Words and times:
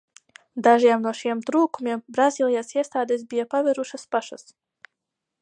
Dažiem 0.67 1.03
no 1.07 1.11
šiem 1.19 1.43
trūkumiem 1.49 2.01
Brazīlijas 2.17 2.73
iestādes 2.79 3.27
bija 3.35 3.47
pievērsušās 3.53 4.09
pašas. 4.17 4.51